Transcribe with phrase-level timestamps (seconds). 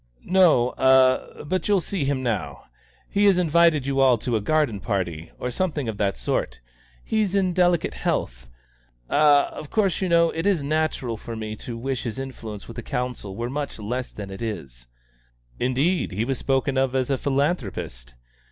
[0.25, 2.63] "No, ah but you'll see him now.
[3.07, 6.59] He has invited you all to a garden party, or something of that sort.
[7.03, 8.47] He's in delicate health.
[9.11, 12.77] Ah of course, you know, it is natural for me to wish his influence with
[12.77, 14.87] the Council were much less than it is."
[15.59, 16.09] "Indeed!
[16.11, 18.15] He was spoken of as a philanthropist."